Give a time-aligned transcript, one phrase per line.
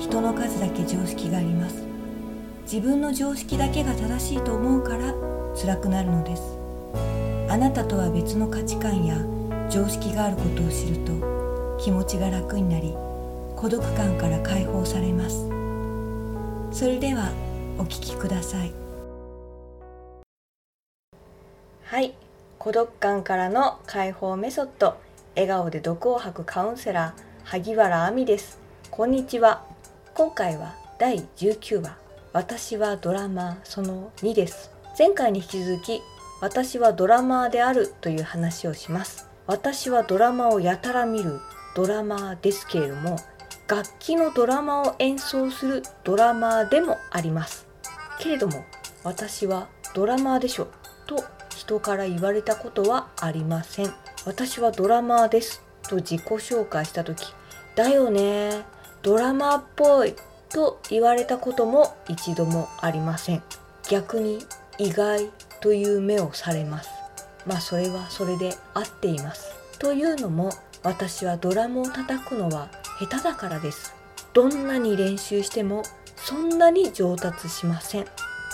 [0.00, 1.84] 人の数だけ常識があります。
[2.62, 5.14] 自分の常識だけが正しいと思うから
[5.54, 6.42] 辛くなるのです。
[7.50, 9.16] あなたとは別の価値観や
[9.68, 12.94] 常識があることを知ると気持ちが楽になり
[13.56, 15.48] 孤独感から解放されます。
[16.72, 17.30] それでは
[17.76, 18.72] お聞きください。
[21.84, 22.14] はい。
[22.58, 24.96] 孤独感からの解放メソッド。
[25.34, 28.58] 笑顔で毒を吐くカウンセラー萩原亜美です。
[28.90, 29.69] こんにちは。
[30.20, 31.96] 今回は第19話
[32.34, 34.70] 私はドラマーその2です。
[34.98, 36.02] 前回に引き続き
[36.42, 39.30] 私はドラマーであるという話をします。
[39.46, 41.40] 私はドラマをやたら見る
[41.74, 43.16] ドラマーですけれども
[43.66, 47.66] 楽器のドラマを演奏するドラマーでもあります。
[48.18, 48.62] けれども
[49.02, 50.68] 私はドラマーでしょ
[51.06, 51.24] と
[51.56, 53.94] 人から言われたことはありません。
[54.26, 57.32] 私はドラマーですと自己紹介した時
[57.74, 60.14] だよねドラマーっぽい
[60.50, 63.42] と言われたことも一度もありません。
[63.88, 64.40] 逆に
[64.78, 66.90] 意外という目をされます。
[67.46, 69.54] まあそれはそれで合っています。
[69.78, 70.50] というのも
[70.82, 73.94] 私はドラムを叩くのは下手だからです。
[74.32, 75.82] どんなに練習しても
[76.16, 78.06] そんなに上達しません。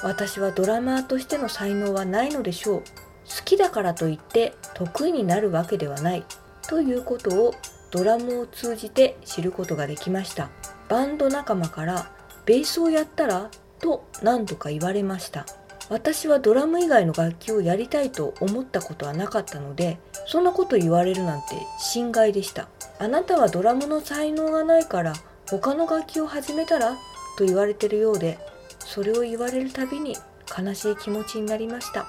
[0.03, 2.81] 私はドラマーとしての才能はないのでしょう。
[2.81, 6.25] 好きだからといって得意になるわけではない。
[6.69, 7.55] ということを
[7.97, 10.51] ドラムを通じて知ることができました。
[10.91, 12.13] バンド仲間から
[12.45, 15.47] ベースをやったらと何度か言われました。
[15.89, 21.47] 私はドラム以外の楽器をやりたいと思ったことはなかったのでそんなこと言われるなんて
[21.79, 22.69] 心外でした。
[22.99, 25.15] あなたはドラムの才能がないから
[25.49, 26.99] 他の楽器を始めたら
[27.39, 28.39] と言われてるようで
[28.81, 30.17] それを言われるたびに
[30.59, 32.07] 悲しい気持ちになりました。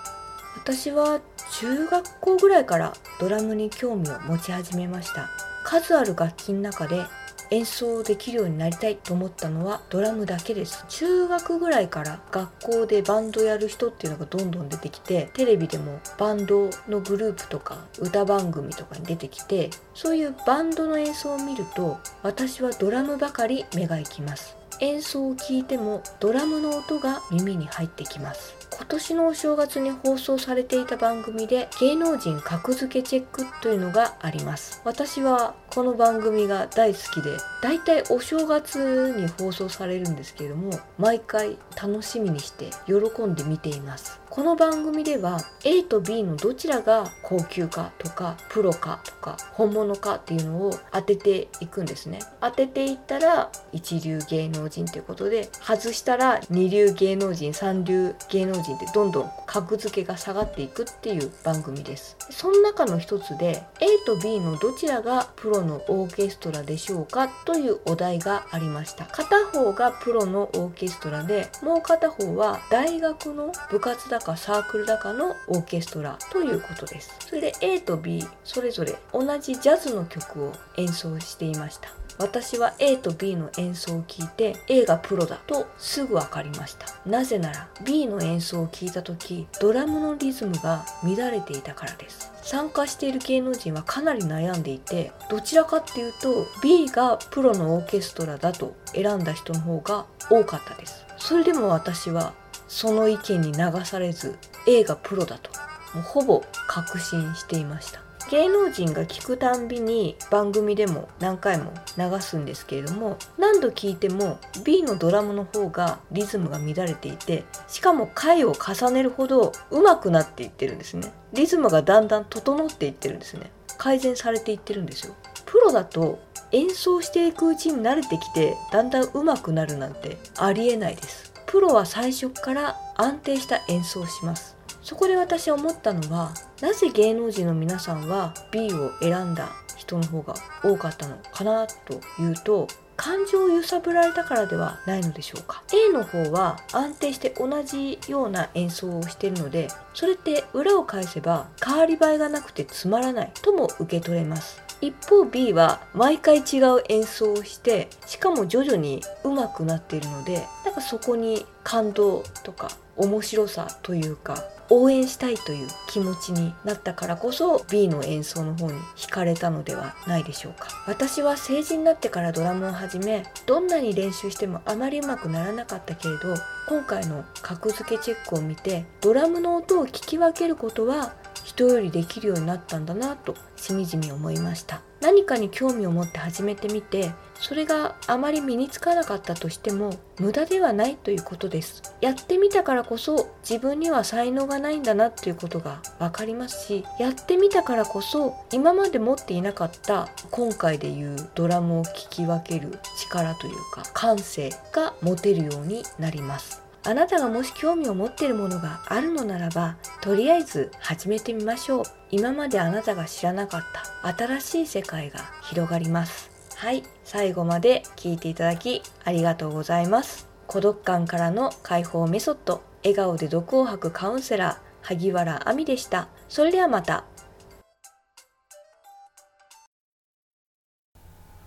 [0.57, 1.21] 私は
[1.61, 5.46] 中学校ぐらいからドラムに興味を持ち始めました。
[5.67, 7.03] 数ある楽器の中で
[7.51, 10.85] 演奏できるようになりたいと思ったのはドラムだけです。
[10.87, 24.56] 中学ぐらいから学校でバンドやる人っていうのがどんどん出てきてテレビでもバンドのグループとか歌番組とかに出てきてそういうバンドの演奏を見ると私はドラムばかり目が行きます。
[24.79, 28.55] 演奏を聴いてもドラムの音が耳に入ってきます。
[28.77, 34.81] 今年のお正月に放送されていた番組で芸能人格付けチェックというのがあります。
[34.85, 37.31] 私はこの番組が大好きで
[37.63, 44.19] だいたいお正月に放送されるんですけれども毎回楽しみにして喜んで見ています。
[44.37, 52.19] この番組では A と B のどちらが高級かとかプロかとか本物かっていうのを当てていくんですね。
[52.39, 62.15] 当てていったら一流芸能人ということで外したら二流芸能人三流芸能人ってどんどん格付けが下がっていくっていう番組です。
[62.29, 69.05] その中の一つで A と B のどちらがプロのオーケストラでしょうかというお題がありました。
[69.05, 77.15] 片方がプロのオーケストラでもう片方は大学の部活だかサークルだかのオーケストラということです。
[77.19, 81.89] それで A と B それぞれ同じジャズの曲を演奏していました。
[82.19, 86.87] 私は A と B の演奏を聞いて A がプロだとすぐ分かりました。
[87.05, 92.31] なぜなら B の演奏を聞いた時ドラムのリズムが乱れていたからです。
[92.41, 101.05] 参加している芸能人はかなり悩んでいてどちらかっていうと B がプロのオーケストラだと選んだ人の方が多かったです。
[101.17, 102.33] それでも私は
[102.67, 105.51] その意見に流されず A がプロだと
[105.93, 108.01] もうほぼ確信していました。
[108.29, 121.13] 芸能人が聞くたんびに番組でも何回も流すんですけれども何度聞いても B のドラムの方がリズムが乱れていてしかも回を重ねるほど上手くなっていってるんですね。
[121.31, 123.49] リズムがだんだん整っていってるんですね。
[123.77, 125.15] 改善されていってるんですよ。
[125.45, 126.19] プロだと
[126.51, 131.33] 演奏していくうちに慣れてきてだんだん上手くなるなんてありえないです。
[131.47, 134.55] プロは最初から安定した演奏をします。
[134.83, 140.33] そこで私思ったのはなぜ芸能人の皆さんは B を選んだ人の方が
[140.63, 145.61] 多かったのかなというと感情を揺さぶられたからではないのでしょうか。
[145.73, 154.66] A の方は安定して同じような演奏をしているのでそれって裏を返せば変わり映えがなくてつまらないとも受け取れます。
[154.81, 170.67] 一方 B は毎回違う演奏をしてしかも徐々に上手くなっているのでなんかそこに感動とか面白さというか応援したいという気持ちになったからこそ B の演奏の方に惹かれたのではないでしょうか。
[170.85, 176.35] 私は成人になってからドラムを始めどんなに練習してもあまりうまくならなかったけれど
[176.67, 181.13] 今回の格付けチェックを見てドラムの音を聞き分けることは
[181.47, 184.81] 人よりできるようになったんだなとしみじみ思いました。
[184.99, 191.95] 何かに興味を持って始めてみてそれがあまり身につかなかったとしても無駄ではないということです。
[192.01, 206.66] やってみたからこそ自分には才能がないんだなっていうことが分かりますしやってみたからこそ今まで持っていなかった今回でいうドラムを聴き分ける力というか感性が持てるようになります。
[206.87, 211.83] あなたがもし興味を持っているものがあるのならばとりあえず始めてみましょう。
[212.11, 213.61] 今まであなたが知らなかっ
[214.05, 216.31] た新しい世界が広がります。
[216.55, 216.83] はい。
[217.03, 220.29] 最後まで聞いていただきありがとうございます。
[220.47, 222.63] 孤独感からの解放メソッド。
[222.83, 226.07] 笑顔で毒を吐くカウンセラー萩原亜美でした。
[226.29, 227.03] それではまた。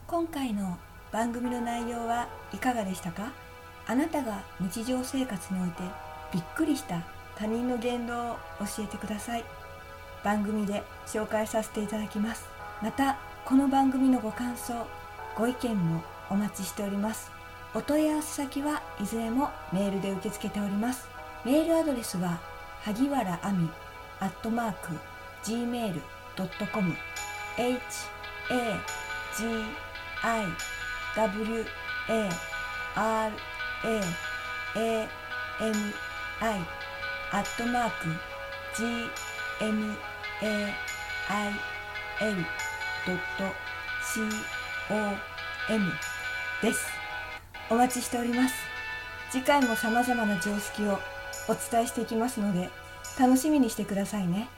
[0.07, 0.77] 今回の
[1.11, 3.33] 番組の内容はいかがでしたか？
[3.87, 5.83] あなたが日常生活において
[6.33, 7.03] びっくりした
[7.37, 9.45] 他人の言動を教えてください。
[10.23, 12.47] 番組で紹介させていただきます。
[12.83, 14.87] またこの番組のご感想
[15.37, 17.31] ご意見もお待ちしております。
[17.75, 21.09] お問い合わせ先はいずれもメールで受け付けております。
[21.45, 22.41] メールアドレスは
[22.83, 23.69] 萩原亜美
[24.21, 24.89] アットマーク
[25.45, 26.95] gmail.com
[27.57, 27.73] h
[28.51, 28.81] a
[29.37, 29.45] g
[30.23, 30.45] i
[31.17, 31.65] w
[32.09, 32.29] a
[32.95, 33.33] r
[33.85, 34.01] a
[34.77, 35.09] a
[35.61, 35.75] m
[36.41, 36.61] i
[37.33, 38.09] アットマーク
[38.77, 38.85] g
[39.61, 39.95] m
[40.43, 40.75] a
[41.29, 41.53] i
[42.21, 42.45] l
[43.07, 43.55] ドット
[44.03, 44.21] c
[44.91, 45.93] o m
[46.63, 46.87] です
[47.71, 48.55] お待ちしております
[49.31, 50.99] 次回も様々な常識を
[51.49, 52.71] お伝えしていきますので
[53.19, 54.49] 楽しみにしてくださいね。